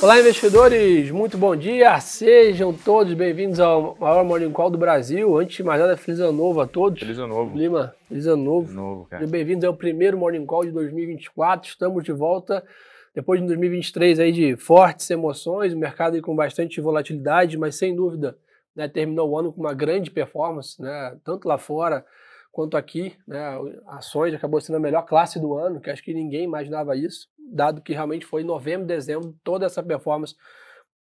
Olá, 0.00 0.20
investidores! 0.20 1.10
Muito 1.10 1.36
bom 1.36 1.56
dia! 1.56 1.98
Sejam 1.98 2.72
todos 2.72 3.12
bem-vindos 3.14 3.58
ao 3.58 3.96
maior 3.98 4.24
Morning 4.24 4.52
Call 4.52 4.70
do 4.70 4.78
Brasil. 4.78 5.36
Antes 5.36 5.56
de 5.56 5.64
mais 5.64 5.80
nada, 5.80 5.96
feliz 5.96 6.20
ano 6.20 6.32
novo 6.32 6.60
a 6.60 6.68
todos. 6.68 7.00
Feliz 7.00 7.18
ano 7.18 7.34
novo. 7.34 7.58
Lima, 7.58 7.92
feliz 8.08 8.28
ano 8.28 8.44
novo. 8.44 8.66
Feliz 8.66 8.76
novo, 8.76 9.06
cara. 9.06 9.26
Bem-vindos 9.26 9.64
ao 9.64 9.74
primeiro 9.74 10.16
Morning 10.16 10.46
Call 10.46 10.66
de 10.66 10.70
2024. 10.70 11.70
Estamos 11.70 12.04
de 12.04 12.12
volta 12.12 12.64
depois 13.12 13.40
de 13.40 13.46
2023 13.48 14.20
aí 14.20 14.30
de 14.30 14.56
fortes 14.56 15.10
emoções, 15.10 15.74
o 15.74 15.76
mercado 15.76 16.22
com 16.22 16.36
bastante 16.36 16.80
volatilidade, 16.80 17.58
mas 17.58 17.74
sem 17.74 17.92
dúvida 17.92 18.38
né, 18.76 18.86
terminou 18.86 19.28
o 19.30 19.36
ano 19.36 19.52
com 19.52 19.60
uma 19.60 19.74
grande 19.74 20.12
performance, 20.12 20.80
né, 20.80 21.16
tanto 21.24 21.48
lá 21.48 21.58
fora 21.58 22.06
quanto 22.50 22.76
aqui. 22.76 23.16
Né, 23.26 23.40
ações 23.86 24.34
acabou 24.34 24.60
sendo 24.60 24.76
a 24.76 24.80
melhor 24.80 25.02
classe 25.02 25.40
do 25.40 25.54
ano, 25.54 25.80
que 25.80 25.90
acho 25.90 26.02
que 26.02 26.14
ninguém 26.14 26.44
imaginava 26.44 26.96
isso, 26.96 27.28
dado 27.38 27.80
que 27.80 27.92
realmente 27.92 28.26
foi 28.26 28.44
novembro, 28.44 28.86
dezembro, 28.86 29.34
toda 29.42 29.66
essa 29.66 29.82
performance 29.82 30.34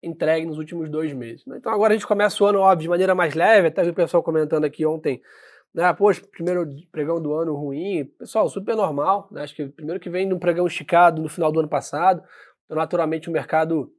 entregue 0.04 0.46
nos 0.46 0.58
últimos 0.58 0.90
dois 0.90 1.14
meses. 1.14 1.46
Né. 1.46 1.58
Então 1.58 1.72
agora 1.72 1.94
a 1.94 1.96
gente 1.96 2.08
começa 2.08 2.44
o 2.44 2.48
ano, 2.48 2.60
óbvio, 2.60 2.84
de 2.84 2.90
maneira 2.90 3.14
mais 3.14 3.36
leve, 3.36 3.68
até 3.68 3.84
vi 3.84 3.92
o 3.92 3.94
pessoal 3.94 4.24
comentando 4.24 4.66
aqui 4.66 4.86
ontem, 4.86 5.22
né, 5.74 5.94
poxa, 5.94 6.22
primeiro 6.32 6.68
pregão 6.92 7.22
do 7.22 7.34
ano 7.34 7.56
ruim, 7.56 8.06
pessoal, 8.18 8.50
super 8.50 8.76
normal, 8.76 9.28
né, 9.32 9.44
acho 9.44 9.56
que 9.56 9.68
primeiro 9.68 10.00
que 10.00 10.10
vem 10.10 10.28
de 10.28 10.34
um 10.34 10.40
pregão 10.40 10.66
esticado 10.66 11.22
no 11.22 11.30
final 11.30 11.52
do 11.52 11.60
ano 11.60 11.70
passado, 11.70 12.24
então 12.66 12.76
naturalmente 12.76 13.30
o 13.30 13.32
mercado 13.32 13.94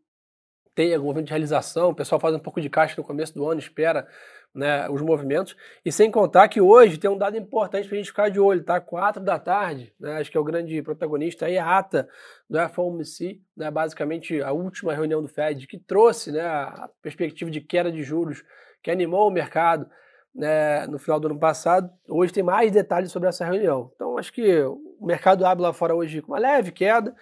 tem 0.75 0.95
algum 0.95 1.11
evento 1.11 1.27
de 1.27 1.33
realização, 1.33 1.91
o 1.91 1.95
pessoal 1.95 2.21
faz 2.21 2.35
um 2.35 2.39
pouco 2.39 2.61
de 2.61 2.69
caixa 2.69 2.95
no 2.97 3.07
começo 3.07 3.35
do 3.35 3.49
ano, 3.49 3.61
espera 3.61 4.07
né, 4.55 4.89
os 4.91 5.01
movimentos. 5.01 5.57
E 5.85 5.91
sem 5.91 6.11
contar 6.11 6.49
que 6.49 6.61
hoje 6.61 6.99
tem 6.99 7.11
um 7.11 7.17
dado 7.17 7.37
importante 7.37 7.89
para 7.89 7.95
a 7.95 7.99
gente 7.99 8.09
ficar 8.09 8.29
de 8.29 8.39
olho, 8.39 8.63
tá? 8.63 8.81
Quatro 8.81 9.23
da 9.23 9.39
tarde, 9.39 9.93
né, 9.99 10.19
acho 10.19 10.31
que 10.31 10.37
é 10.37 10.41
o 10.41 10.45
grande 10.45 10.81
protagonista 10.83 11.47
aí, 11.47 11.59
a 11.59 11.79
ata 11.79 12.09
do 12.49 12.59
FOMC, 12.69 13.41
né, 13.57 13.71
basicamente 13.71 14.43
a 14.43 14.53
última 14.53 14.95
reunião 14.95 15.23
do 15.23 15.29
Fed, 15.29 15.67
que 15.67 15.79
trouxe 15.79 16.33
né, 16.33 16.43
a 16.43 16.89
perspectiva 17.01 17.51
de 17.51 17.61
queda 17.61 17.91
de 17.91 18.03
juros, 18.03 18.45
que 18.83 18.91
animou 18.91 19.29
o 19.29 19.31
mercado 19.31 19.89
né, 20.35 20.87
no 20.87 20.99
final 20.99 21.21
do 21.21 21.29
ano 21.29 21.39
passado. 21.39 21.91
Hoje 22.09 22.33
tem 22.33 22.43
mais 22.43 22.73
detalhes 22.73 23.13
sobre 23.13 23.29
essa 23.29 23.45
reunião. 23.45 23.91
Então 23.95 24.19
acho 24.19 24.33
que 24.33 24.63
o 24.63 25.07
mercado 25.07 25.45
abre 25.45 25.63
lá 25.63 25.73
fora 25.73 25.95
hoje 25.95 26.23
com 26.23 26.33
uma 26.33 26.39
leve 26.39 26.73
queda, 26.73 27.15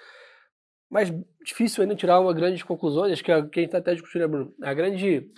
mas 0.89 1.13
difícil 1.45 1.83
ainda 1.83 1.95
tirar 1.95 2.21
uma 2.21 2.33
grande 2.33 2.65
conclusões. 2.65 3.13
Acho 3.13 3.25
que 3.25 3.33
a, 3.33 3.47
quem 3.47 3.65
está 3.65 3.79
até 3.79 3.93
discutindo, 3.93 4.29
Bruno, 4.29 4.55
a 4.63 4.75
grande, 4.75 5.31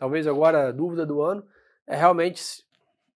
talvez 0.00 0.26
agora, 0.26 0.72
dúvida 0.72 1.04
do 1.04 1.20
ano 1.20 1.46
é 1.86 1.94
realmente 1.94 2.64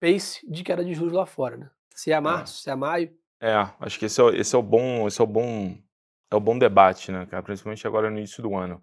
pace 0.00 0.40
de 0.50 0.64
queda 0.64 0.82
de 0.82 0.94
juros 0.94 1.12
lá 1.12 1.26
fora, 1.26 1.58
né? 1.58 1.70
Se 1.94 2.10
é 2.10 2.18
março, 2.18 2.60
é. 2.60 2.62
se 2.62 2.70
é 2.70 2.74
maio. 2.74 3.14
É, 3.38 3.54
acho 3.78 3.98
que 3.98 4.06
esse 4.06 4.20
é, 4.20 4.28
esse 4.36 4.56
é 4.56 4.58
o 4.58 4.62
bom, 4.62 5.06
esse 5.06 5.20
é 5.20 5.24
o 5.24 5.26
bom, 5.26 5.76
é 6.30 6.34
o 6.34 6.40
bom 6.40 6.58
debate, 6.58 7.12
né, 7.12 7.26
cara? 7.26 7.42
Principalmente 7.42 7.86
agora 7.86 8.10
no 8.10 8.16
início 8.16 8.42
do 8.42 8.56
ano. 8.56 8.82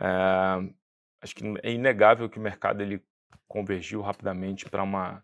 É, 0.00 0.72
acho 1.20 1.34
que 1.34 1.44
é 1.64 1.72
inegável 1.72 2.28
que 2.30 2.38
o 2.38 2.42
mercado 2.42 2.80
ele 2.80 3.02
convergiu 3.48 4.00
rapidamente 4.00 4.70
para 4.70 4.82
uma 4.82 5.22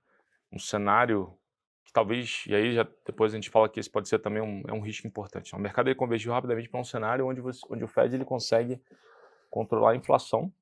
um 0.51 0.59
cenário 0.59 1.39
que 1.85 1.93
talvez, 1.93 2.45
e 2.47 2.55
aí 2.55 2.75
já 2.75 2.87
depois 3.07 3.33
a 3.33 3.37
gente 3.37 3.49
fala 3.49 3.69
que 3.69 3.79
esse 3.79 3.89
pode 3.89 4.09
ser 4.09 4.19
também 4.19 4.43
um, 4.43 4.63
é 4.67 4.73
um 4.73 4.81
risco 4.81 5.07
importante. 5.07 5.55
O 5.55 5.59
mercado 5.59 5.89
ele 5.89 5.95
convergiu 5.95 6.33
rapidamente 6.33 6.69
para 6.69 6.81
um 6.81 6.85
cenário 6.85 7.27
onde, 7.27 7.41
você, 7.41 7.61
onde 7.71 7.85
o 7.85 7.89
Fed 7.89 8.15
ele 8.15 8.25
consegue 8.25 8.83
controlar 9.51 9.93
a 9.93 9.97
inflação, 9.97 10.53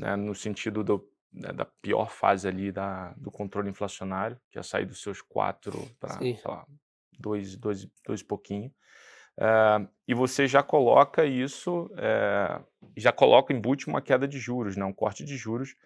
né, 0.00 0.16
no 0.16 0.34
sentido 0.34 0.82
do, 0.82 1.08
né, 1.32 1.52
da 1.52 1.64
pior 1.64 2.10
fase 2.10 2.48
ali 2.48 2.72
da, 2.72 3.12
do 3.16 3.30
controle 3.30 3.70
inflacionário, 3.70 4.40
que 4.50 4.58
é 4.58 4.62
sair 4.62 4.86
dos 4.86 5.02
seus 5.02 5.20
quatro 5.20 5.88
para, 5.98 6.18
sei 6.18 6.38
lá, 6.44 6.66
dois, 7.18 7.56
dois, 7.56 7.88
dois 8.04 8.20
e 8.20 8.24
pouquinho. 8.24 8.72
É, 9.38 9.86
e 10.08 10.14
você 10.14 10.46
já 10.46 10.62
coloca 10.62 11.24
isso, 11.24 11.90
é, 11.96 12.60
já 12.96 13.12
coloca, 13.12 13.52
embute 13.52 13.86
uma 13.86 14.02
queda 14.02 14.26
de 14.26 14.38
juros, 14.38 14.76
né, 14.76 14.84
um 14.84 14.92
corte 14.92 15.24
de 15.24 15.36
juros 15.36 15.76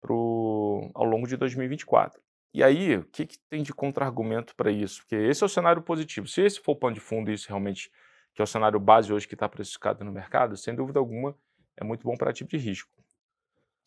pro, 0.00 0.90
ao 0.94 1.04
longo 1.04 1.26
de 1.26 1.36
2024. 1.36 2.20
E 2.54 2.62
aí, 2.62 2.96
o 2.96 3.04
que, 3.04 3.26
que 3.26 3.38
tem 3.50 3.62
de 3.62 3.74
contra-argumento 3.74 4.54
para 4.56 4.70
isso? 4.70 5.02
Porque 5.02 5.16
esse 5.16 5.42
é 5.42 5.46
o 5.46 5.50
cenário 5.50 5.82
positivo. 5.82 6.26
Se 6.26 6.40
esse 6.40 6.60
for 6.60 6.72
o 6.72 6.76
pano 6.76 6.94
de 6.94 7.00
fundo, 7.00 7.30
isso 7.30 7.46
realmente, 7.46 7.90
que 8.34 8.40
é 8.40 8.44
o 8.44 8.46
cenário 8.46 8.80
base 8.80 9.12
hoje 9.12 9.28
que 9.28 9.34
está 9.34 9.48
precificado 9.48 10.04
no 10.04 10.10
mercado, 10.10 10.56
sem 10.56 10.74
dúvida 10.74 10.98
alguma, 10.98 11.36
é 11.76 11.84
muito 11.84 12.04
bom 12.04 12.16
para 12.16 12.32
tipo 12.32 12.50
de 12.50 12.56
risco. 12.56 12.90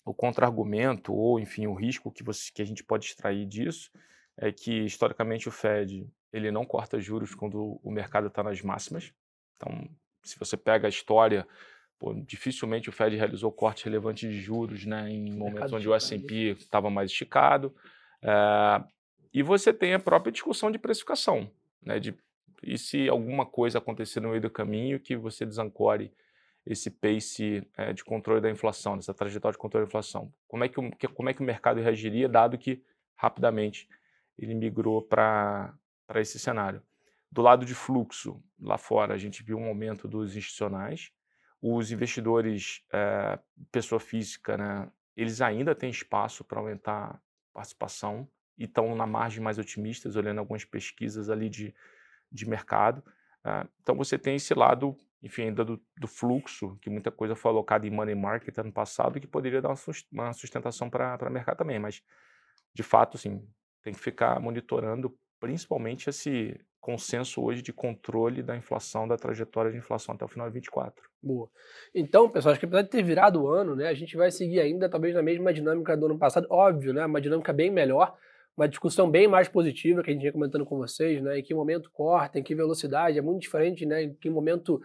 O 0.03 0.13
contra-argumento, 0.13 1.13
ou 1.13 1.39
enfim, 1.39 1.67
o 1.67 1.73
risco 1.73 2.11
que, 2.11 2.23
você, 2.23 2.51
que 2.51 2.61
a 2.61 2.65
gente 2.65 2.83
pode 2.83 3.05
extrair 3.05 3.45
disso, 3.45 3.91
é 4.37 4.51
que 4.51 4.85
historicamente 4.85 5.47
o 5.47 5.51
Fed 5.51 6.07
ele 6.33 6.51
não 6.51 6.65
corta 6.65 6.99
juros 6.99 7.35
quando 7.35 7.79
o 7.83 7.91
mercado 7.91 8.27
está 8.27 8.41
nas 8.41 8.61
máximas. 8.61 9.13
Então, 9.55 9.87
se 10.23 10.37
você 10.39 10.55
pega 10.55 10.87
a 10.87 10.89
história, 10.89 11.47
pô, 11.99 12.13
dificilmente 12.13 12.89
o 12.89 12.91
Fed 12.91 13.15
realizou 13.15 13.51
corte 13.51 13.85
relevante 13.85 14.27
de 14.27 14.39
juros 14.39 14.85
né, 14.85 15.09
em 15.09 15.31
momentos 15.31 15.71
onde 15.73 15.87
o 15.87 15.93
S&P 15.93 16.55
estava 16.57 16.89
mais 16.89 17.11
esticado. 17.11 17.75
Uh, 18.23 18.87
e 19.33 19.43
você 19.43 19.73
tem 19.73 19.93
a 19.93 19.99
própria 19.99 20.31
discussão 20.31 20.71
de 20.71 20.79
precificação, 20.79 21.49
né? 21.81 21.99
De, 21.99 22.13
e 22.63 22.77
se 22.77 23.07
alguma 23.07 23.45
coisa 23.45 23.77
acontecer 23.77 24.19
no 24.19 24.29
meio 24.29 24.41
do 24.41 24.49
caminho 24.49 24.99
que 24.99 25.15
você 25.15 25.45
desancore 25.45 26.11
esse 26.65 26.89
pace 26.91 27.67
é, 27.75 27.91
de 27.93 28.03
controle 28.03 28.41
da 28.41 28.49
inflação, 28.49 28.95
essa 28.95 29.13
trajetória 29.13 29.53
de 29.53 29.57
controle 29.57 29.85
da 29.85 29.89
inflação. 29.89 30.33
Como 30.47 30.63
é 30.63 30.69
que 30.69 30.79
o, 30.79 30.91
como 31.13 31.29
é 31.29 31.33
que 31.33 31.41
o 31.41 31.45
mercado 31.45 31.81
reagiria, 31.81 32.29
dado 32.29 32.57
que 32.57 32.83
rapidamente 33.15 33.89
ele 34.37 34.53
migrou 34.53 35.01
para 35.01 35.73
esse 36.15 36.37
cenário? 36.37 36.81
Do 37.31 37.41
lado 37.41 37.65
de 37.65 37.73
fluxo, 37.73 38.43
lá 38.59 38.77
fora, 38.77 39.13
a 39.13 39.17
gente 39.17 39.41
viu 39.41 39.57
um 39.57 39.67
aumento 39.67 40.07
dos 40.07 40.35
institucionais. 40.35 41.11
Os 41.61 41.91
investidores, 41.91 42.83
é, 42.91 43.39
pessoa 43.71 43.99
física, 43.99 44.57
né, 44.57 44.91
eles 45.15 45.41
ainda 45.41 45.75
têm 45.75 45.89
espaço 45.89 46.43
para 46.43 46.59
aumentar 46.59 47.21
participação 47.53 48.27
e 48.57 48.65
estão 48.65 48.95
na 48.95 49.05
margem 49.05 49.41
mais 49.41 49.57
otimistas, 49.57 50.15
olhando 50.15 50.39
algumas 50.39 50.65
pesquisas 50.65 51.29
ali 51.29 51.49
de, 51.49 51.73
de 52.31 52.47
mercado. 52.47 52.99
Uh, 53.45 53.67
então 53.81 53.95
você 53.95 54.17
tem 54.17 54.35
esse 54.35 54.53
lado, 54.53 54.95
enfim, 55.21 55.43
ainda 55.43 55.63
do, 55.63 55.81
do, 55.97 56.07
fluxo, 56.07 56.77
que 56.81 56.89
muita 56.89 57.11
coisa 57.11 57.35
foi 57.35 57.51
alocada 57.51 57.85
em 57.85 57.91
money 57.91 58.15
market 58.15 58.57
ano 58.57 58.71
passado, 58.71 59.19
que 59.19 59.27
poderia 59.27 59.61
dar 59.61 59.73
uma 60.11 60.33
sustentação 60.33 60.89
para 60.89 61.27
o 61.27 61.31
mercado 61.31 61.57
também, 61.57 61.79
mas 61.79 62.03
de 62.73 62.83
fato, 62.83 63.17
assim, 63.17 63.45
tem 63.83 63.93
que 63.93 63.99
ficar 63.99 64.39
monitorando 64.39 65.15
principalmente 65.39 66.09
esse 66.09 66.59
consenso 66.79 67.43
hoje 67.43 67.61
de 67.61 67.71
controle 67.71 68.41
da 68.41 68.57
inflação, 68.57 69.07
da 69.07 69.15
trajetória 69.15 69.71
de 69.71 69.77
inflação 69.77 70.15
até 70.15 70.25
o 70.25 70.27
final 70.27 70.47
de 70.47 70.53
24. 70.55 71.07
Boa. 71.21 71.47
Então, 71.93 72.27
pessoal, 72.27 72.51
acho 72.51 72.59
que 72.59 72.65
apesar 72.65 72.81
de 72.81 72.89
ter 72.89 73.03
virado 73.03 73.43
o 73.43 73.47
ano, 73.47 73.75
né, 73.75 73.87
a 73.87 73.93
gente 73.93 74.17
vai 74.17 74.31
seguir 74.31 74.59
ainda 74.59 74.89
talvez 74.89 75.13
na 75.13 75.21
mesma 75.21 75.53
dinâmica 75.53 75.95
do 75.95 76.07
ano 76.07 76.17
passado, 76.17 76.47
óbvio, 76.49 76.91
né, 76.91 77.05
uma 77.05 77.21
dinâmica 77.21 77.53
bem 77.53 77.69
melhor, 77.69 78.17
uma 78.57 78.67
discussão 78.67 79.09
bem 79.09 79.27
mais 79.27 79.47
positiva 79.47 80.01
que 80.01 80.09
a 80.09 80.13
gente 80.13 80.23
ia 80.23 80.31
comentando 80.31 80.65
com 80.65 80.77
vocês, 80.77 81.21
né, 81.21 81.39
em 81.39 81.43
que 81.43 81.53
momento 81.53 81.91
corta, 81.91 82.39
em 82.39 82.43
que 82.43 82.55
velocidade, 82.55 83.17
é 83.17 83.21
muito 83.21 83.41
diferente, 83.41 83.85
né, 83.85 84.03
em 84.03 84.13
que 84.15 84.29
momento 84.29 84.81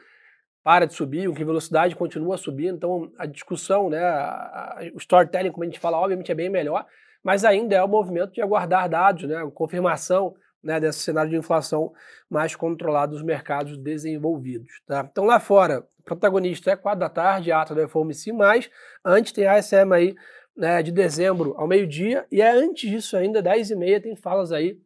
para 0.66 0.84
de 0.84 0.94
subir, 0.94 1.28
em 1.28 1.32
que 1.32 1.44
velocidade 1.44 1.94
continua 1.94 2.36
subindo, 2.36 2.74
então 2.74 3.12
a 3.16 3.24
discussão, 3.24 3.88
né, 3.88 4.02
a, 4.02 4.80
a, 4.80 4.80
o 4.94 4.98
storytelling, 4.98 5.52
como 5.52 5.62
a 5.62 5.66
gente 5.66 5.78
fala, 5.78 5.96
obviamente 5.96 6.32
é 6.32 6.34
bem 6.34 6.50
melhor, 6.50 6.84
mas 7.22 7.44
ainda 7.44 7.76
é 7.76 7.82
o 7.84 7.86
movimento 7.86 8.32
de 8.32 8.42
aguardar 8.42 8.88
dados, 8.88 9.28
né, 9.28 9.48
confirmação 9.54 10.34
né, 10.60 10.80
desse 10.80 10.98
cenário 10.98 11.30
de 11.30 11.36
inflação 11.36 11.92
mais 12.28 12.56
controlado 12.56 13.12
dos 13.12 13.22
mercados 13.22 13.78
desenvolvidos. 13.78 14.80
Tá? 14.84 15.08
Então 15.08 15.24
lá 15.24 15.38
fora, 15.38 15.86
o 16.00 16.02
protagonista 16.02 16.72
é 16.72 16.74
4 16.74 16.98
da 16.98 17.08
tarde, 17.08 17.52
ata 17.52 17.72
do 17.72 17.88
FOMC, 17.88 18.32
mas 18.32 18.68
antes 19.04 19.30
tem 19.30 19.46
a 19.46 19.52
ASM 19.52 19.92
aí 19.92 20.16
né, 20.56 20.82
de 20.82 20.90
dezembro 20.90 21.54
ao 21.56 21.68
meio-dia, 21.68 22.26
e 22.28 22.42
é 22.42 22.50
antes 22.50 22.90
disso 22.90 23.16
ainda, 23.16 23.40
10 23.40 23.70
e 23.70 23.76
meia, 23.76 24.00
tem 24.00 24.16
falas 24.16 24.50
aí 24.50 24.80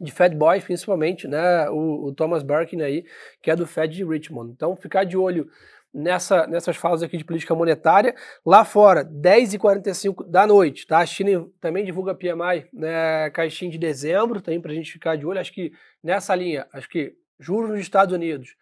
de 0.00 0.10
Fed 0.10 0.34
Boys, 0.34 0.64
principalmente, 0.64 1.28
né, 1.28 1.68
o, 1.68 2.06
o 2.06 2.14
Thomas 2.14 2.42
Barkin 2.42 2.80
aí, 2.80 3.04
que 3.42 3.50
é 3.50 3.56
do 3.56 3.66
Fed 3.66 3.94
de 3.94 4.04
Richmond. 4.04 4.52
Então 4.52 4.74
ficar 4.74 5.04
de 5.04 5.16
olho 5.16 5.48
nessa, 5.92 6.46
nessas 6.46 6.76
falas 6.76 7.02
aqui 7.02 7.18
de 7.18 7.24
política 7.24 7.54
monetária. 7.54 8.14
Lá 8.44 8.64
fora, 8.64 9.04
10h45 9.04 10.28
da 10.28 10.46
noite, 10.46 10.86
tá? 10.86 10.98
A 10.98 11.06
China 11.06 11.46
também 11.60 11.84
divulga 11.84 12.14
PMI, 12.14 12.66
né, 12.72 13.30
caixinha 13.30 13.70
de 13.70 13.78
dezembro, 13.78 14.40
também 14.40 14.60
para 14.60 14.72
a 14.72 14.74
gente 14.74 14.90
ficar 14.90 15.16
de 15.16 15.26
olho. 15.26 15.40
Acho 15.40 15.52
que 15.52 15.72
nessa 16.02 16.34
linha, 16.34 16.66
acho 16.72 16.88
que 16.88 17.14
juros 17.38 17.70
nos 17.70 17.80
Estados 17.80 18.14
Unidos 18.14 18.56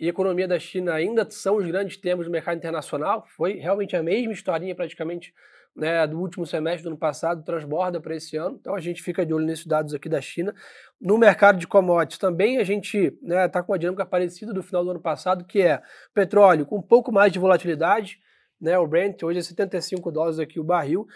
e 0.00 0.08
economia 0.08 0.48
da 0.48 0.58
China 0.58 0.94
ainda 0.94 1.28
são 1.30 1.56
os 1.56 1.66
grandes 1.66 1.96
temas 1.96 2.26
do 2.26 2.32
mercado 2.32 2.56
internacional. 2.56 3.24
Foi 3.36 3.54
realmente 3.54 3.94
a 3.94 4.02
mesma 4.02 4.32
historinha 4.32 4.74
praticamente 4.74 5.32
né, 5.74 6.06
do 6.06 6.20
último 6.20 6.46
semestre 6.46 6.82
do 6.82 6.88
ano 6.90 6.98
passado 6.98 7.42
transborda 7.42 8.00
para 8.00 8.14
esse 8.14 8.36
ano. 8.36 8.56
Então 8.60 8.74
a 8.74 8.80
gente 8.80 9.02
fica 9.02 9.24
de 9.24 9.32
olho 9.32 9.46
nesses 9.46 9.66
dados 9.66 9.94
aqui 9.94 10.08
da 10.08 10.20
China. 10.20 10.54
No 11.00 11.16
mercado 11.18 11.58
de 11.58 11.66
commodities 11.66 12.18
também 12.18 12.58
a 12.58 12.64
gente 12.64 12.96
está 12.96 13.18
né, 13.22 13.48
tá 13.48 13.62
com 13.62 13.72
uma 13.72 13.78
dinâmica 13.78 14.04
parecida 14.04 14.52
do 14.52 14.62
final 14.62 14.84
do 14.84 14.90
ano 14.90 15.00
passado, 15.00 15.44
que 15.44 15.62
é 15.62 15.82
petróleo 16.14 16.66
com 16.66 16.78
um 16.78 16.82
pouco 16.82 17.10
mais 17.10 17.32
de 17.32 17.38
volatilidade, 17.38 18.18
né, 18.60 18.78
o 18.78 18.86
Brent 18.86 19.22
hoje 19.22 19.40
é 19.40 19.42
75 19.42 20.12
dólares 20.12 20.38
aqui 20.38 20.60
o 20.60 20.64
barril, 20.64 21.06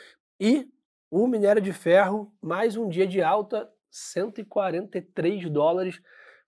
e 0.41 0.67
o 1.11 1.26
minério 1.26 1.62
de 1.62 1.73
ferro, 1.73 2.32
mais 2.43 2.76
um 2.76 2.88
dia 2.88 3.06
de 3.06 3.23
alta, 3.23 3.70
143 3.91 5.49
dólares 5.49 6.00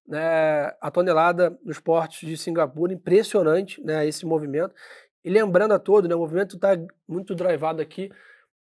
né, 0.08 0.72
a 0.80 0.90
tonelada 0.90 1.56
nos 1.62 1.78
portos 1.78 2.20
de 2.20 2.36
Singapura, 2.36 2.92
impressionante 2.92 3.82
né, 3.82 4.06
esse 4.06 4.24
movimento. 4.24 4.74
E 5.28 5.30
lembrando 5.30 5.74
a 5.74 5.78
todos, 5.78 6.08
né, 6.08 6.16
o 6.16 6.20
movimento 6.20 6.56
está 6.56 6.70
muito 7.06 7.34
drivado 7.34 7.82
aqui, 7.82 8.10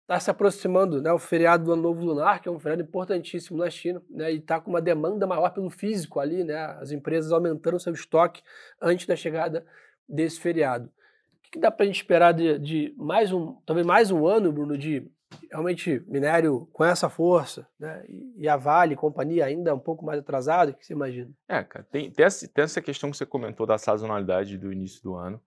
está 0.02 0.20
se 0.20 0.30
aproximando, 0.30 1.00
né, 1.00 1.10
o 1.10 1.18
feriado 1.18 1.64
do 1.64 1.72
Ano 1.72 1.80
Novo 1.80 2.04
Lunar, 2.04 2.42
que 2.42 2.50
é 2.50 2.52
um 2.52 2.58
feriado 2.58 2.82
importantíssimo 2.82 3.56
na 3.56 3.70
China, 3.70 4.02
né, 4.10 4.30
e 4.30 4.36
está 4.36 4.60
com 4.60 4.68
uma 4.68 4.82
demanda 4.82 5.26
maior 5.26 5.48
pelo 5.54 5.70
físico 5.70 6.20
ali, 6.20 6.44
né, 6.44 6.58
as 6.78 6.92
empresas 6.92 7.32
aumentando 7.32 7.80
seu 7.80 7.94
estoque 7.94 8.42
antes 8.78 9.06
da 9.06 9.16
chegada 9.16 9.64
desse 10.06 10.38
feriado. 10.38 10.90
O 11.38 11.50
que, 11.50 11.58
dá 11.58 11.70
para 11.70 11.84
a 11.84 11.86
gente 11.86 11.96
esperar 11.96 12.34
de, 12.34 12.58
de, 12.58 12.94
mais 12.98 13.32
um, 13.32 13.54
talvez 13.64 13.86
mais 13.86 14.10
um 14.10 14.26
ano, 14.26 14.52
Bruno, 14.52 14.76
de 14.76 15.10
realmente 15.50 16.04
minério 16.06 16.68
com 16.74 16.84
essa 16.84 17.08
força, 17.08 17.66
né, 17.78 18.04
e, 18.36 18.46
a 18.46 18.58
Vale, 18.58 18.96
companhia 18.96 19.46
ainda 19.46 19.74
um 19.74 19.78
pouco 19.78 20.04
mais 20.04 20.18
atrasada, 20.18 20.74
que 20.74 20.84
você 20.84 20.92
imagina? 20.92 21.30
É, 21.48 21.64
cara, 21.64 21.86
tem, 21.90 22.10
tem, 22.10 22.26
essa, 22.26 22.46
tem 22.46 22.64
essa 22.64 22.82
questão 22.82 23.10
que 23.10 23.16
você 23.16 23.24
comentou 23.24 23.64
da 23.64 23.78
sazonalidade 23.78 24.58
do 24.58 24.70
início 24.70 25.02
do 25.02 25.14
ano. 25.14 25.40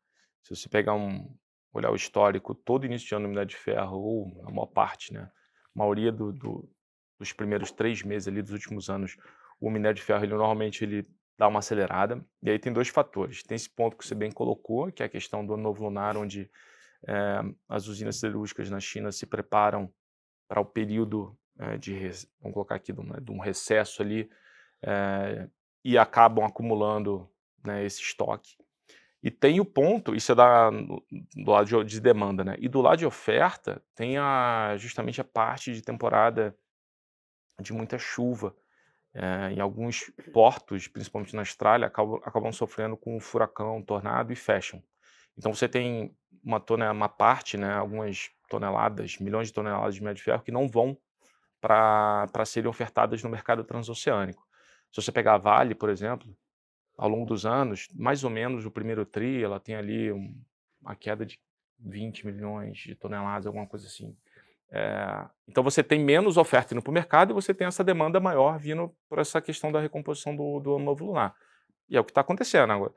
Se 0.43 0.55
você 0.55 0.69
pegar 0.69 0.93
um, 0.93 1.35
olhar 1.73 1.91
o 1.91 1.95
histórico, 1.95 2.53
todo 2.53 2.85
início 2.85 3.07
de 3.07 3.15
ano 3.15 3.23
no 3.23 3.29
minério 3.29 3.49
de 3.49 3.55
ferro, 3.55 3.97
ou 3.97 4.43
a 4.45 4.51
maior 4.51 4.67
parte, 4.67 5.13
né? 5.13 5.29
A 5.75 5.79
maioria 5.79 6.11
do, 6.11 6.31
do, 6.31 6.69
dos 7.17 7.33
primeiros 7.33 7.71
três 7.71 8.03
meses 8.03 8.27
ali 8.27 8.41
dos 8.41 8.51
últimos 8.51 8.89
anos, 8.89 9.17
o 9.59 9.69
minério 9.71 9.95
de 9.95 10.01
ferro, 10.01 10.23
ele 10.23 10.33
normalmente 10.33 10.83
ele 10.83 11.07
dá 11.37 11.47
uma 11.47 11.59
acelerada. 11.59 12.23
E 12.41 12.49
aí 12.49 12.59
tem 12.59 12.71
dois 12.71 12.89
fatores. 12.89 13.43
Tem 13.43 13.55
esse 13.55 13.69
ponto 13.69 13.97
que 13.97 14.05
você 14.05 14.13
bem 14.13 14.31
colocou, 14.31 14.91
que 14.91 15.01
é 15.01 15.05
a 15.05 15.09
questão 15.09 15.45
do 15.45 15.57
novo 15.57 15.83
lunar, 15.83 16.15
onde 16.15 16.49
é, 17.07 17.39
as 17.67 17.87
usinas 17.87 18.17
siderúrgicas 18.17 18.69
na 18.69 18.79
China 18.79 19.11
se 19.11 19.25
preparam 19.25 19.91
para 20.47 20.61
o 20.61 20.65
período 20.65 21.37
é, 21.59 21.77
de, 21.77 21.93
vamos 22.39 22.53
colocar 22.53 22.75
aqui, 22.75 22.93
de 22.93 22.99
um, 22.99 23.09
de 23.21 23.31
um 23.31 23.39
recesso 23.39 24.01
ali, 24.01 24.29
é, 24.81 25.47
e 25.83 25.97
acabam 25.97 26.45
acumulando 26.45 27.29
né, 27.63 27.85
esse 27.85 28.01
estoque. 28.01 28.55
E 29.23 29.31
tem 29.31 29.61
o 29.61 29.65
ponto, 29.65 30.13
isso 30.13 30.33
é 30.33 30.35
da, 30.35 30.69
do 30.69 31.51
lado 31.51 31.85
de 31.85 32.01
demanda, 32.01 32.43
né? 32.43 32.57
E 32.59 32.67
do 32.67 32.81
lado 32.81 32.97
de 32.97 33.05
oferta, 33.05 33.81
tem 33.95 34.17
a, 34.17 34.75
justamente 34.77 35.21
a 35.21 35.23
parte 35.23 35.73
de 35.73 35.81
temporada 35.81 36.53
de 37.61 37.71
muita 37.71 37.97
chuva. 37.97 38.53
É, 39.15 39.51
em 39.51 39.61
alguns 39.61 40.11
portos, 40.33 40.87
principalmente 40.87 41.35
na 41.35 41.43
Austrália, 41.43 41.87
acabam, 41.87 42.19
acabam 42.25 42.51
sofrendo 42.51 42.97
com 42.97 43.17
furacão, 43.19 43.81
tornado 43.81 44.33
e 44.33 44.35
fecham. 44.35 44.83
Então 45.37 45.53
você 45.53 45.69
tem 45.69 46.13
uma, 46.43 46.59
tonel, 46.59 46.91
uma 46.91 47.07
parte, 47.07 47.55
né, 47.55 47.73
algumas 47.73 48.29
toneladas, 48.49 49.17
milhões 49.19 49.47
de 49.47 49.53
toneladas 49.53 49.95
de 49.95 50.01
minério 50.01 50.17
de 50.17 50.23
ferro 50.23 50.43
que 50.43 50.51
não 50.51 50.67
vão 50.67 50.97
para 51.61 52.45
serem 52.45 52.69
ofertadas 52.69 53.23
no 53.23 53.29
mercado 53.29 53.63
transoceânico. 53.63 54.45
Se 54.91 55.01
você 55.01 55.11
pegar 55.11 55.35
a 55.35 55.37
Vale, 55.37 55.73
por 55.73 55.89
exemplo, 55.89 56.35
ao 56.97 57.09
longo 57.09 57.25
dos 57.25 57.45
anos, 57.45 57.87
mais 57.93 58.23
ou 58.23 58.29
menos 58.29 58.63
no 58.63 58.71
primeiro 58.71 59.05
TRI, 59.05 59.43
ela 59.43 59.59
tem 59.59 59.75
ali 59.75 60.11
um, 60.11 60.35
uma 60.81 60.95
queda 60.95 61.25
de 61.25 61.39
20 61.79 62.25
milhões 62.25 62.77
de 62.77 62.95
toneladas, 62.95 63.47
alguma 63.47 63.67
coisa 63.67 63.87
assim. 63.87 64.15
É, 64.71 65.27
então 65.47 65.63
você 65.63 65.83
tem 65.83 65.99
menos 65.99 66.37
oferta 66.37 66.73
indo 66.73 66.81
para 66.81 66.89
o 66.89 66.93
mercado 66.93 67.31
e 67.31 67.33
você 67.33 67.53
tem 67.53 67.67
essa 67.67 67.83
demanda 67.83 68.19
maior 68.19 68.57
vindo 68.57 68.95
por 69.07 69.19
essa 69.19 69.39
questão 69.39 69.71
da 69.71 69.79
recomposição 69.79 70.35
do, 70.35 70.59
do 70.59 70.79
novo 70.79 71.05
lunar. 71.05 71.35
E 71.89 71.97
é 71.97 71.99
o 71.99 72.03
que 72.03 72.11
está 72.11 72.21
acontecendo 72.21 72.71
agora. 72.71 72.93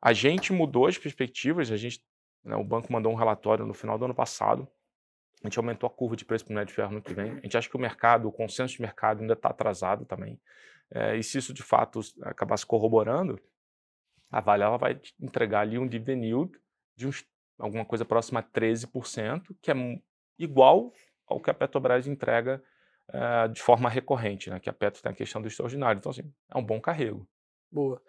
A 0.00 0.12
gente 0.12 0.52
mudou 0.52 0.86
as 0.86 0.98
perspectivas, 0.98 1.70
a 1.70 1.76
gente, 1.76 2.02
né, 2.44 2.56
o 2.56 2.64
banco 2.64 2.92
mandou 2.92 3.12
um 3.12 3.14
relatório 3.14 3.64
no 3.64 3.74
final 3.74 3.98
do 3.98 4.04
ano 4.04 4.14
passado, 4.14 4.68
a 5.42 5.48
gente 5.48 5.58
aumentou 5.58 5.86
a 5.86 5.90
curva 5.90 6.16
de 6.16 6.24
preço 6.24 6.44
para 6.44 6.60
o 6.60 6.64
de 6.64 6.72
ferro 6.72 6.92
no 6.92 7.02
que 7.02 7.14
vem. 7.14 7.32
A 7.32 7.40
gente 7.40 7.56
acha 7.56 7.68
que 7.68 7.76
o 7.76 7.80
mercado, 7.80 8.26
o 8.26 8.32
consenso 8.32 8.74
de 8.74 8.80
mercado 8.80 9.20
ainda 9.20 9.34
está 9.34 9.50
atrasado 9.50 10.04
também. 10.04 10.40
É, 10.90 11.16
e 11.16 11.22
se 11.22 11.38
isso 11.38 11.52
de 11.52 11.62
fato 11.62 12.00
acabar 12.22 12.56
se 12.56 12.66
corroborando, 12.66 13.40
a 14.30 14.40
Vale 14.40 14.62
ela 14.62 14.76
vai 14.76 15.00
entregar 15.20 15.60
ali 15.60 15.78
um 15.78 15.86
dividend 15.86 16.26
yield 16.26 16.60
de 16.96 17.06
uns, 17.06 17.24
alguma 17.58 17.84
coisa 17.84 18.04
próxima 18.04 18.40
a 18.40 18.42
13%, 18.42 19.56
que 19.60 19.70
é 19.70 19.74
igual 20.38 20.92
ao 21.26 21.40
que 21.40 21.50
a 21.50 21.54
Petrobras 21.54 22.06
entrega 22.06 22.62
é, 23.08 23.48
de 23.48 23.62
forma 23.62 23.88
recorrente, 23.88 24.50
né? 24.50 24.58
que 24.60 24.70
a 24.70 24.72
Petro 24.72 25.02
tem 25.02 25.12
a 25.12 25.14
questão 25.14 25.40
do 25.40 25.48
extraordinário. 25.48 25.98
Então, 25.98 26.10
assim, 26.10 26.32
é 26.52 26.58
um 26.58 26.64
bom 26.64 26.80
carrego. 26.80 27.26
Boa. 27.70 28.00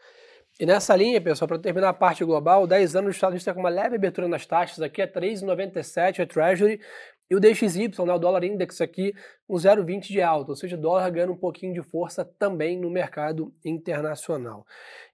E 0.60 0.66
nessa 0.66 0.96
linha, 0.96 1.22
pessoal, 1.22 1.48
para 1.48 1.60
terminar 1.60 1.90
a 1.90 1.94
parte 1.94 2.24
global, 2.26 2.66
10 2.66 2.96
anos 2.96 3.10
os 3.12 3.16
Estados 3.16 3.34
Unidos 3.34 3.54
com 3.54 3.60
uma 3.60 3.70
leve 3.70 3.96
abertura 3.96 4.28
nas 4.28 4.46
taxas, 4.46 4.82
aqui 4.82 5.02
é 5.02 5.08
3,97 5.08 6.20
é 6.20 6.26
Treasury, 6.26 6.82
e 7.30 7.36
o 7.36 7.40
DXY, 7.40 7.90
né, 8.06 8.14
o 8.14 8.18
dólar 8.18 8.44
index 8.44 8.80
aqui, 8.80 9.14
um 9.50 9.56
0,20 9.56 10.08
de 10.08 10.22
alta, 10.22 10.52
ou 10.52 10.56
seja, 10.56 10.78
o 10.78 10.80
dólar 10.80 11.10
ganhando 11.10 11.34
um 11.34 11.38
pouquinho 11.38 11.74
de 11.74 11.82
força 11.82 12.24
também 12.24 12.80
no 12.80 12.90
mercado 12.90 13.54
internacional. 13.66 14.66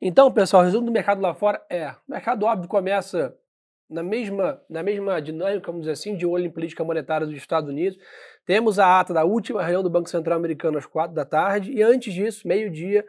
Então, 0.01 0.31
pessoal, 0.31 0.61
o 0.61 0.65
resumo 0.65 0.85
do 0.85 0.91
mercado 0.91 1.21
lá 1.21 1.33
fora 1.33 1.63
é, 1.69 1.89
o 1.89 2.11
mercado 2.11 2.45
óbvio 2.45 2.69
começa 2.69 3.35
na 3.89 4.03
mesma, 4.03 4.61
na 4.69 4.83
mesma 4.83 5.21
dinâmica, 5.21 5.67
vamos 5.67 5.81
dizer 5.81 5.93
assim, 5.93 6.15
de 6.15 6.25
olho 6.25 6.45
em 6.45 6.51
política 6.51 6.83
monetária 6.83 7.27
dos 7.27 7.35
Estados 7.35 7.69
Unidos. 7.69 7.97
Temos 8.45 8.79
a 8.79 8.99
ata 8.99 9.13
da 9.13 9.23
última 9.23 9.61
reunião 9.61 9.83
do 9.83 9.89
Banco 9.89 10.09
Central 10.09 10.37
Americano 10.37 10.77
às 10.77 10.85
quatro 10.85 11.15
da 11.15 11.25
tarde, 11.25 11.71
e 11.71 11.81
antes 11.81 12.13
disso, 12.13 12.47
meio-dia, 12.47 13.05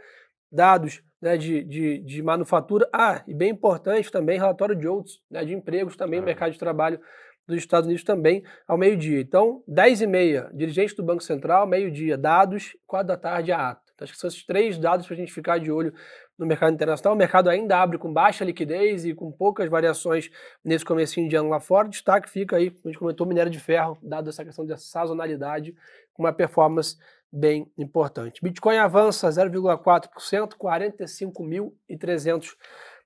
dados 0.51 1.03
né, 1.21 1.37
de, 1.37 1.65
de, 1.65 1.99
de, 1.99 2.23
manufatura. 2.23 2.89
Ah, 2.93 3.23
e 3.27 3.35
bem 3.35 3.51
importante 3.51 4.11
também, 4.11 4.39
relatório 4.39 4.77
de 4.77 4.87
outros, 4.87 5.23
né, 5.31 5.45
de 5.45 5.55
empregos 5.55 5.97
também 5.97 6.21
no 6.21 6.27
mercado 6.27 6.53
de 6.53 6.59
trabalho 6.59 7.01
dos 7.47 7.59
Estados 7.59 7.87
Unidos 7.87 8.05
também 8.05 8.43
ao 8.67 8.79
meio-dia. 8.79 9.21
Então, 9.21 9.63
10 9.69 10.03
e 10.03 10.07
meia, 10.07 10.51
dirigente 10.53 10.97
do 10.97 11.03
Banco 11.03 11.23
Central, 11.23 11.67
meio-dia, 11.67 12.17
dados, 12.17 12.77
4 12.87 13.07
da 13.07 13.17
tarde, 13.17 13.53
a 13.53 13.71
ata. 13.71 13.83
Então, 13.95 14.05
acho 14.05 14.13
que 14.13 14.19
são 14.19 14.29
esses 14.29 14.45
três 14.45 14.77
dados 14.77 15.07
para 15.07 15.15
a 15.15 15.17
gente 15.17 15.33
ficar 15.33 15.59
de 15.59 15.71
olho 15.71 15.95
no 16.37 16.47
mercado 16.47 16.75
internacional. 16.75 17.15
O 17.15 17.19
mercado 17.19 17.49
ainda 17.49 17.81
abre 17.81 17.97
com 17.97 18.13
baixa 18.13 18.45
liquidez 18.45 19.05
e 19.05 19.15
com 19.15 19.31
poucas 19.31 19.69
variações 19.69 20.31
nesse 20.65 20.85
comecinho 20.85 21.29
de 21.29 21.37
ano 21.37 21.49
lá 21.49 21.61
fora. 21.61 21.89
Destaque 21.89 22.29
fica 22.29 22.57
aí, 22.57 22.77
a 22.85 22.89
gente 22.89 22.99
comentou, 22.99 23.25
minério 23.27 23.53
de 23.53 23.61
ferro, 23.61 23.97
dado 24.03 24.29
essa 24.29 24.45
questão 24.45 24.67
de 24.67 24.77
sazonalidade, 24.81 25.77
com 26.13 26.25
uma 26.25 26.33
performance 26.33 26.97
bem 27.33 27.71
importante. 27.77 28.41
Bitcoin 28.43 28.79
avança 28.79 29.29
0,4%, 29.29 30.57
45.300 30.57 32.57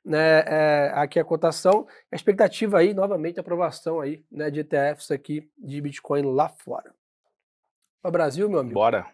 né, 0.08 0.42
é, 0.46 0.92
aqui 0.94 1.20
a 1.20 1.24
cotação, 1.24 1.86
a 2.10 2.16
expectativa 2.16 2.78
aí, 2.78 2.94
novamente, 2.94 3.38
aprovação 3.38 4.00
aí, 4.00 4.24
né, 4.32 4.50
de 4.50 4.60
ETFs 4.60 5.10
aqui 5.10 5.50
de 5.58 5.80
Bitcoin 5.82 6.22
lá 6.22 6.48
fora. 6.48 6.94
Para 8.00 8.08
o 8.08 8.12
Brasil, 8.12 8.48
meu 8.48 8.60
amigo. 8.60 8.74
Bora. 8.74 9.06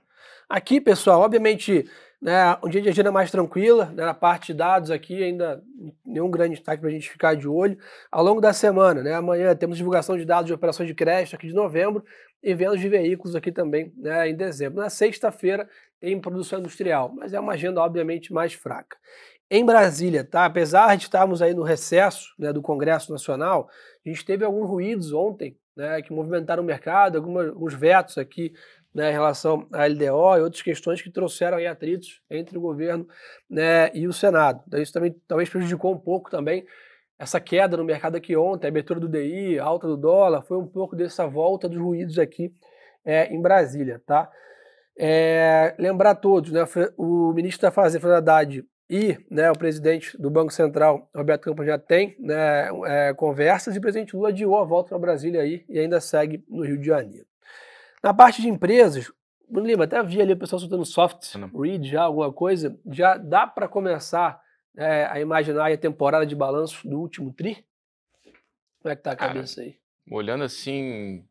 Aqui, 0.49 0.81
pessoal, 0.81 1.23
obviamente, 1.23 1.91
né, 2.23 2.57
um 2.63 2.69
dia 2.69 2.81
de 2.81 2.89
agenda 2.89 3.11
mais 3.11 3.29
tranquila, 3.29 3.87
né, 3.87 4.05
na 4.05 4.15
parte 4.15 4.53
de 4.53 4.55
dados 4.55 4.89
aqui, 4.93 5.21
ainda 5.21 5.61
nenhum 6.07 6.31
grande 6.31 6.55
destaque 6.55 6.81
para 6.81 6.91
a 6.91 6.93
gente 6.93 7.11
ficar 7.11 7.35
de 7.35 7.49
olho. 7.49 7.77
Ao 8.09 8.23
longo 8.23 8.41
da 8.41 8.53
semana, 8.53 9.03
né, 9.03 9.15
amanhã 9.15 9.53
temos 9.57 9.77
divulgação 9.77 10.17
de 10.17 10.25
dados 10.25 10.47
de 10.47 10.55
operações 10.55 10.87
de 10.87 10.95
crédito 10.95 11.35
aqui 11.35 11.49
de 11.49 11.55
novembro 11.55 12.05
e 12.41 12.55
vendas 12.55 12.79
de 12.79 12.89
veículos 12.89 13.35
aqui 13.35 13.51
também 13.51 13.93
né, 13.97 14.29
em 14.29 14.37
dezembro. 14.37 14.81
Na 14.81 14.91
sexta-feira 14.91 15.69
tem 15.99 16.21
produção 16.21 16.61
industrial, 16.61 17.13
mas 17.13 17.33
é 17.33 17.41
uma 17.41 17.55
agenda 17.55 17.81
obviamente 17.81 18.33
mais 18.33 18.53
fraca 18.53 18.97
em 19.51 19.65
Brasília, 19.65 20.25
tá? 20.25 20.47
Apesar 20.47 20.97
de 20.97 21.05
estarmos 21.05 21.43
aí 21.43 21.55
no 21.55 21.63
recesso 21.63 22.35
né, 22.39 22.53
do 22.53 22.63
Congresso 22.63 23.13
Nacional, 23.13 23.69
a 24.05 24.09
gente 24.09 24.25
teve 24.25 24.45
alguns 24.45 24.69
ruídos 24.69 25.13
ontem, 25.13 25.57
né, 25.77 26.01
que 26.03 26.13
movimentaram 26.13 26.63
o 26.63 26.67
mercado, 26.67 27.17
algumas, 27.17 27.49
alguns 27.49 27.75
vetos 27.75 28.19
aqui 28.19 28.53
né, 28.95 29.11
em 29.11 29.13
relação 29.13 29.67
à 29.73 29.87
LDO 29.87 30.37
e 30.37 30.41
outras 30.41 30.63
questões 30.63 31.03
que 31.03 31.11
trouxeram 31.11 31.59
aí 31.59 31.67
atritos 31.67 32.23
entre 32.31 32.57
o 32.57 32.61
governo 32.61 33.07
né, 33.51 33.91
e 33.93 34.07
o 34.07 34.13
Senado. 34.13 34.63
Então 34.67 34.81
isso 34.81 34.93
também 34.93 35.15
talvez 35.27 35.49
prejudicou 35.49 35.93
um 35.93 35.99
pouco 35.99 36.31
também 36.31 36.65
essa 37.19 37.41
queda 37.41 37.77
no 37.77 37.85
mercado 37.85 38.17
aqui 38.17 38.37
ontem, 38.37 38.67
a 38.67 38.71
abertura 38.71 39.01
do 39.01 39.09
DI, 39.09 39.59
alta 39.59 39.87
do 39.87 39.97
dólar, 39.97 40.43
foi 40.43 40.59
um 40.59 40.67
pouco 40.67 40.97
dessa 40.97 41.27
volta 41.27 41.69
dos 41.69 41.79
ruídos 41.79 42.19
aqui 42.19 42.53
é, 43.05 43.33
em 43.33 43.41
Brasília, 43.41 44.03
tá? 44.05 44.31
É, 44.97 45.75
lembrar 45.79 46.11
a 46.11 46.15
todos, 46.15 46.53
né, 46.53 46.65
o 46.97 47.33
ministro 47.33 47.63
da 47.63 47.73
Fazenda, 47.73 48.01
Fernando 48.01 48.19
Haddad, 48.19 48.65
e 48.89 49.17
né, 49.31 49.51
o 49.51 49.59
presidente 49.59 50.17
do 50.19 50.31
Banco 50.31 50.53
Central, 50.53 51.09
Roberto 51.15 51.43
Campos, 51.43 51.67
já 51.67 51.79
tem 51.79 52.15
né, 52.19 52.69
é, 52.87 53.15
conversas 53.15 53.75
e 53.75 53.79
o 53.79 53.81
presidente 53.81 54.15
Lula 54.15 54.29
adiou 54.29 54.59
a 54.59 54.65
volta 54.65 54.91
para 54.91 54.99
Brasília 54.99 55.41
aí 55.41 55.65
e 55.69 55.79
ainda 55.79 56.01
segue 56.01 56.45
no 56.49 56.63
Rio 56.63 56.79
de 56.79 56.87
Janeiro. 56.87 57.27
Na 58.03 58.13
parte 58.13 58.43
de 58.43 58.49
empresas, 58.49 59.11
Bruno 59.49 59.67
Lima, 59.67 59.85
até 59.85 60.03
vi 60.03 60.21
ali 60.21 60.35
o 60.35 60.37
pessoal 60.37 60.61
soltando 60.61 60.85
soft 60.85 61.35
read 61.55 61.89
já, 61.89 62.03
alguma 62.03 62.33
coisa, 62.33 62.79
já 62.87 63.17
dá 63.17 63.47
para 63.47 63.67
começar 63.67 64.43
é, 64.77 65.07
a 65.07 65.19
imaginar 65.21 65.73
a 65.73 65.77
temporada 65.79 66.27
de 66.27 66.37
balanço 66.37 66.87
do 66.87 67.01
último 67.01 67.33
TRI? 67.33 67.65
Como 68.83 68.93
é 68.93 68.97
que 68.97 69.03
tá 69.03 69.13
a 69.13 69.17
cabeça 69.17 69.63
aí? 69.63 69.79
Olhando 70.11 70.45
assim, 70.45 71.27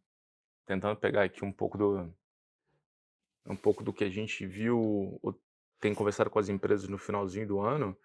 tentando 0.65 0.95
pegar 0.95 1.23
aqui 1.23 1.45
um 1.45 1.51
pouco 1.51 1.77
do 1.77 2.11
um 3.45 3.55
pouco 3.55 3.83
do 3.83 3.91
que 3.91 4.05
a 4.05 4.09
gente 4.09 4.45
viu 4.45 5.19
tem 5.83 5.93
conversado 5.93 6.29
com 6.29 6.39
as 6.39 6.47
empresas 6.47 6.87
no 6.87 6.97
finalzinho 6.97 7.45
do 7.45 7.59
ano, 7.59 7.97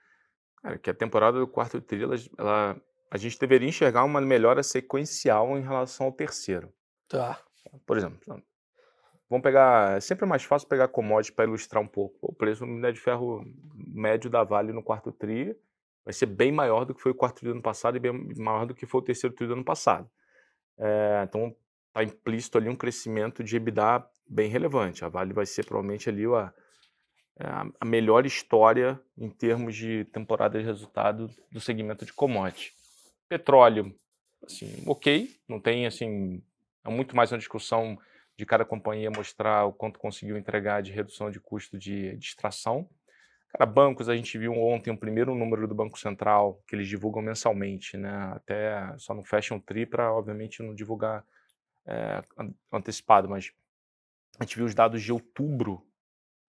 cara, 0.61 0.77
que 0.79 0.91
a 0.91 0.95
temporada 0.95 1.39
do 1.39 1.47
quarto 1.47 1.81
tri, 1.81 2.03
ela, 2.03 2.17
ela, 2.37 2.83
a 3.09 3.17
gente 3.17 3.39
deveria 3.39 3.69
enxergar 3.69 4.03
uma 4.03 4.21
melhora 4.21 4.65
sequencial 4.65 5.57
em 5.57 5.63
relação 5.63 6.07
ao 6.07 6.13
terceiro. 6.13 6.73
Tá. 7.09 7.41
Por 7.87 7.97
exemplo, 7.97 8.19
vamos 9.31 9.43
pegar, 9.45 9.97
é 9.97 10.01
sempre 10.01 10.27
mais 10.27 10.43
fácil 10.43 10.69
pegar 10.69 10.89
commodity 10.89 11.33
para 11.33 11.45
ilustrar 11.45 11.81
um 11.81 11.87
pouco. 11.87 12.19
O 12.21 12.35
preço 12.35 12.61
do 12.61 12.67
minério 12.67 12.95
de 12.95 13.01
ferro 13.01 13.45
médio 13.77 14.29
da 14.29 14.43
Vale 14.43 14.73
no 14.73 14.83
quarto 14.83 15.13
tri 15.13 15.57
vai 16.05 16.13
ser 16.13 16.27
bem 16.27 16.51
maior 16.51 16.85
do 16.85 16.93
que 16.93 17.01
foi 17.01 17.13
o 17.13 17.15
quarto 17.15 17.37
tri 17.37 17.47
do 17.47 17.53
ano 17.53 17.63
passado 17.63 17.97
e 17.97 18.01
bem 18.01 18.13
maior 18.39 18.67
do 18.67 18.75
que 18.75 18.87
foi 18.87 19.01
o 19.01 19.05
terceiro 19.05 19.37
tri 19.37 19.47
do 19.47 19.53
ano 19.53 19.65
passado. 19.65 20.11
É, 20.77 21.23
então, 21.29 21.55
está 21.89 22.03
implícito 22.03 22.59
ali 22.59 22.69
um 22.69 22.75
crescimento 22.75 23.45
de 23.45 23.55
EBITDA 23.55 24.05
bem 24.29 24.49
relevante. 24.49 25.05
A 25.05 25.09
Vale 25.09 25.33
vai 25.33 25.47
ser 25.47 25.65
provavelmente 25.65 26.09
ali 26.09 26.27
a, 26.27 26.53
é, 26.53 26.68
a 27.45 27.85
melhor 27.85 28.27
história 28.27 29.01
em 29.17 29.31
termos 29.31 29.77
de 29.77 30.05
temporada 30.07 30.59
de 30.59 30.65
resultado 30.65 31.31
do 31.53 31.61
segmento 31.61 32.05
de 32.05 32.13
commodity. 32.13 32.73
Petróleo, 33.29 33.95
assim, 34.45 34.83
ok, 34.87 35.31
não 35.49 35.61
tem 35.61 35.87
assim, 35.87 36.43
é 36.85 36.91
muito 36.91 37.15
mais 37.15 37.31
uma 37.31 37.39
discussão 37.39 37.99
de 38.37 38.47
cada 38.47 38.65
companhia 38.65 39.11
mostrar 39.11 39.67
o 39.67 39.73
quanto 39.73 39.99
conseguiu 39.99 40.37
entregar 40.37 40.81
de 40.83 40.93
redução 40.93 41.31
de 41.31 41.41
custo 41.41 41.79
de, 41.79 42.17
de 42.17 42.27
extração. 42.27 42.89
Cara, 43.51 43.67
bancos, 43.67 44.09
a 44.09 44.17
gente 44.17 44.37
viu 44.37 44.53
ontem 44.53 44.91
o 44.91 44.97
primeiro 44.97 45.35
número 45.35 45.67
do 45.67 45.75
Banco 45.75 45.99
Central, 45.99 46.63
que 46.67 46.77
eles 46.77 46.87
divulgam 46.87 47.23
mensalmente, 47.23 47.97
né? 47.97 48.33
Até 48.35 48.95
só 48.99 49.15
não 49.15 49.25
fecham 49.25 49.57
um 49.57 49.61
tri 49.61 49.87
para, 49.87 50.13
obviamente, 50.13 50.63
não 50.63 50.75
divulgar 50.75 51.25
é, 51.87 52.23
antecipado, 52.71 53.29
mas 53.29 53.51
a 54.39 54.45
gente 54.45 54.57
viu 54.57 54.67
os 54.67 54.75
dados 54.75 55.03
de 55.03 55.13
outubro 55.13 55.88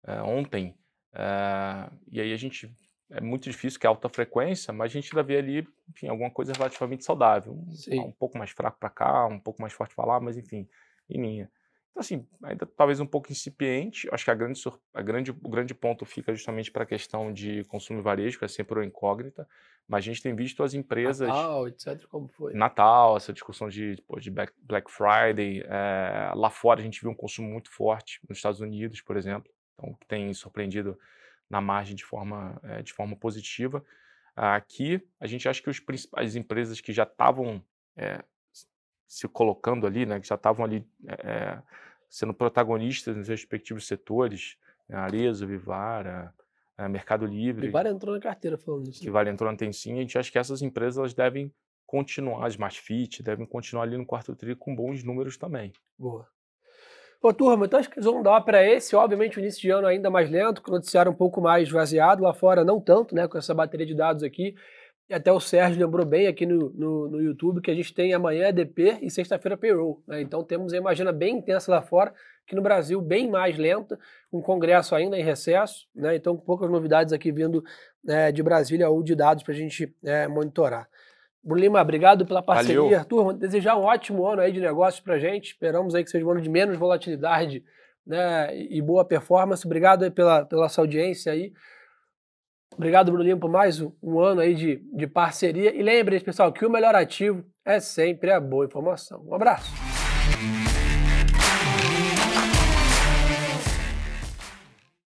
é, 0.05 0.21
ontem, 0.21 0.75
é, 1.13 1.89
e 2.11 2.21
aí 2.21 2.33
a 2.33 2.37
gente 2.37 2.73
é 3.11 3.19
muito 3.19 3.43
difícil, 3.43 3.79
que 3.79 3.85
é 3.85 3.89
alta 3.89 4.07
frequência, 4.07 4.71
mas 4.73 4.91
a 4.91 4.93
gente 4.93 5.11
ainda 5.11 5.23
vê 5.23 5.37
ali, 5.37 5.67
enfim, 5.89 6.07
alguma 6.07 6.31
coisa 6.31 6.53
relativamente 6.53 7.03
saudável. 7.03 7.53
Um, 7.53 8.07
um 8.07 8.11
pouco 8.11 8.37
mais 8.37 8.51
fraco 8.51 8.79
para 8.79 8.89
cá, 8.89 9.25
um 9.27 9.39
pouco 9.39 9.61
mais 9.61 9.73
forte 9.73 9.93
para 9.93 10.05
lá, 10.05 10.19
mas 10.19 10.37
enfim, 10.37 10.67
em 11.09 11.21
linha. 11.21 11.51
Então, 11.91 11.99
assim, 11.99 12.25
ainda 12.41 12.65
talvez 12.65 13.01
um 13.01 13.05
pouco 13.05 13.31
incipiente. 13.31 14.07
Acho 14.13 14.23
que 14.23 14.31
a 14.31 14.35
grande, 14.35 14.61
a 14.93 15.01
grande, 15.01 15.31
o 15.31 15.49
grande 15.49 15.73
ponto 15.73 16.05
fica 16.05 16.33
justamente 16.33 16.71
para 16.71 16.83
a 16.83 16.85
questão 16.85 17.33
de 17.33 17.65
consumo 17.65 17.99
e 17.99 18.01
varejo, 18.01 18.39
que 18.39 18.45
é 18.45 18.47
sempre 18.47 18.79
uma 18.79 18.85
incógnita. 18.85 19.45
Mas 19.87 19.99
a 19.99 20.07
gente 20.07 20.21
tem 20.21 20.33
visto 20.33 20.63
as 20.63 20.73
empresas. 20.73 21.27
Natal, 21.27 21.67
etc., 21.67 22.05
como 22.07 22.29
foi? 22.29 22.53
Natal, 22.53 23.17
essa 23.17 23.33
discussão 23.33 23.67
de, 23.67 24.01
de 24.19 24.31
Black 24.31 24.89
Friday. 24.89 25.63
É, 25.65 26.31
lá 26.33 26.49
fora 26.49 26.79
a 26.79 26.83
gente 26.83 27.01
viu 27.01 27.11
um 27.11 27.15
consumo 27.15 27.49
muito 27.49 27.69
forte, 27.69 28.21
nos 28.29 28.37
Estados 28.37 28.61
Unidos, 28.61 29.01
por 29.01 29.17
exemplo. 29.17 29.51
Então, 29.81 29.93
que 29.95 30.05
tem 30.05 30.33
surpreendido 30.33 30.97
na 31.49 31.59
margem 31.59 31.95
de 31.95 32.05
forma, 32.05 32.59
é, 32.63 32.81
de 32.81 32.93
forma 32.93 33.15
positiva. 33.15 33.83
Aqui, 34.35 35.05
a 35.19 35.27
gente 35.27 35.49
acha 35.49 35.61
que 35.61 35.69
os, 35.69 35.81
as 36.13 36.35
empresas 36.35 36.79
que 36.79 36.93
já 36.93 37.03
estavam 37.03 37.61
é, 37.97 38.23
se 39.07 39.27
colocando 39.27 39.85
ali, 39.85 40.05
né, 40.05 40.19
que 40.19 40.27
já 40.27 40.35
estavam 40.35 40.63
ali 40.63 40.87
é, 41.07 41.61
sendo 42.09 42.33
protagonistas 42.33 43.15
nos 43.17 43.27
respectivos 43.27 43.85
setores, 43.87 44.57
né, 44.87 44.97
Arezzo, 44.97 45.45
Vivara, 45.47 46.33
Mercado 46.89 47.25
Livre. 47.25 47.67
Vivara 47.67 47.89
entrou 47.89 48.15
na 48.15 48.21
carteira 48.21 48.57
falando 48.57 48.89
isso. 48.89 49.01
Né? 49.01 49.05
Vivara 49.05 49.29
entrou 49.29 49.51
na 49.51 49.57
Tensim, 49.57 49.93
a 49.93 50.01
gente 50.01 50.17
acha 50.17 50.31
que 50.31 50.39
essas 50.39 50.61
empresas 50.61 50.97
elas 50.97 51.13
devem 51.13 51.53
continuar, 51.85 52.47
as 52.47 52.53
Smart 52.53 52.79
Fit, 52.79 53.21
devem 53.21 53.45
continuar 53.45 53.83
ali 53.83 53.97
no 53.97 54.05
quarto 54.05 54.33
tri 54.35 54.55
com 54.55 54.73
bons 54.73 55.03
números 55.03 55.37
também. 55.37 55.73
Boa. 55.99 56.27
Ô, 57.21 57.31
turma, 57.31 57.67
então 57.67 57.79
acho 57.79 57.87
que 57.87 57.99
eles 57.99 58.05
vão 58.05 58.23
dar 58.23 58.41
para 58.41 58.65
esse. 58.65 58.95
Obviamente, 58.95 59.37
o 59.37 59.39
início 59.39 59.61
de 59.61 59.69
ano 59.69 59.85
ainda 59.85 60.09
mais 60.09 60.29
lento, 60.29 60.61
com 60.61 60.71
o 60.71 60.73
noticiário 60.73 61.11
um 61.11 61.15
pouco 61.15 61.39
mais 61.39 61.69
vaziado. 61.69 62.23
Lá 62.23 62.33
fora, 62.33 62.63
não 62.63 62.81
tanto, 62.81 63.13
né? 63.13 63.27
Com 63.27 63.37
essa 63.37 63.53
bateria 63.53 63.85
de 63.85 63.93
dados 63.93 64.23
aqui. 64.23 64.55
E 65.07 65.13
até 65.13 65.31
o 65.31 65.39
Sérgio 65.39 65.79
lembrou 65.85 66.05
bem 66.05 66.25
aqui 66.25 66.45
no, 66.45 66.69
no, 66.71 67.09
no 67.09 67.21
YouTube 67.21 67.61
que 67.61 67.69
a 67.69 67.75
gente 67.75 67.93
tem 67.93 68.13
amanhã 68.13 68.47
EDP 68.47 68.97
e 69.01 69.11
sexta-feira 69.11 69.57
payroll. 69.57 70.01
Né? 70.07 70.21
Então 70.21 70.41
temos 70.43 70.73
uma 70.73 70.89
agenda 70.89 71.11
bem 71.11 71.37
intensa 71.37 71.69
lá 71.69 71.81
fora, 71.81 72.13
que 72.47 72.55
no 72.55 72.61
Brasil 72.61 73.01
bem 73.01 73.29
mais 73.29 73.57
lenta, 73.57 73.99
com 74.31 74.39
um 74.39 74.41
congresso 74.41 74.95
ainda 74.95 75.19
em 75.19 75.21
recesso. 75.21 75.85
Né? 75.93 76.15
Então, 76.15 76.37
poucas 76.37 76.71
novidades 76.71 77.11
aqui 77.13 77.31
vindo 77.31 77.61
né, 78.03 78.31
de 78.31 78.41
Brasília 78.41 78.89
ou 78.89 79.03
de 79.03 79.13
dados 79.13 79.43
para 79.43 79.53
a 79.53 79.57
gente 79.57 79.93
é, 80.03 80.27
monitorar. 80.27 80.87
Lima, 81.45 81.81
obrigado 81.81 82.25
pela 82.25 82.43
parceria. 82.43 82.81
Valeu. 82.81 83.05
Turma, 83.05 83.33
desejar 83.33 83.75
um 83.75 83.83
ótimo 83.83 84.25
ano 84.27 84.41
aí 84.41 84.51
de 84.51 84.59
negócios 84.59 85.01
para 85.01 85.17
gente. 85.17 85.47
Esperamos 85.47 85.95
aí 85.95 86.03
que 86.03 86.09
seja 86.09 86.25
um 86.25 86.31
ano 86.31 86.41
de 86.41 86.49
menos 86.49 86.77
volatilidade 86.77 87.63
né, 88.05 88.55
e 88.69 88.81
boa 88.81 89.03
performance. 89.03 89.65
Obrigado 89.65 90.03
aí 90.03 90.11
pela, 90.11 90.45
pela 90.45 90.69
sua 90.69 90.83
audiência 90.83 91.31
aí. 91.31 91.51
Obrigado, 92.75 93.11
Bruno 93.11 93.23
Lima, 93.23 93.39
por 93.39 93.49
mais 93.49 93.81
um 93.81 94.19
ano 94.19 94.41
aí 94.41 94.55
de, 94.55 94.77
de 94.93 95.07
parceria. 95.07 95.75
E 95.75 95.81
lembre-se, 95.81 96.23
pessoal, 96.23 96.53
que 96.53 96.65
o 96.65 96.69
melhor 96.69 96.95
ativo 96.95 97.43
é 97.65 97.79
sempre 97.79 98.31
a 98.31 98.39
boa 98.39 98.65
informação. 98.65 99.23
Um 99.27 99.35
abraço. 99.35 99.90